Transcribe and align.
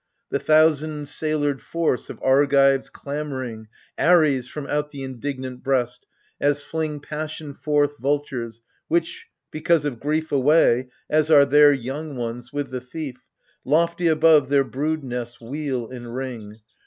The 0.31 0.39
thousand 0.39 1.07
sailored 1.09 1.61
force 1.61 2.09
of 2.09 2.19
Argives 2.23 2.89
clamouring" 2.89 3.67
Ares" 3.99 4.47
from 4.47 4.65
out 4.65 4.89
the 4.89 5.03
indignant 5.03 5.61
breast, 5.61 6.07
as 6.39 6.63
fling 6.63 7.01
Passion 7.01 7.53
forth 7.53 7.99
vultures 7.99 8.61
which, 8.87 9.27
because 9.51 9.85
of 9.85 9.99
grief 9.99 10.31
Away,— 10.31 10.89
as 11.11 11.29
are 11.29 11.45
their 11.45 11.71
young 11.71 12.15
ones,— 12.15 12.51
with 12.51 12.71
the 12.71 12.81
thief. 12.81 13.17
Lofty 13.63 14.07
above 14.07 14.49
their 14.49 14.63
brood 14.63 15.03
nests 15.03 15.39
wheel 15.39 15.87
in 15.89 16.07
ring. 16.07 16.61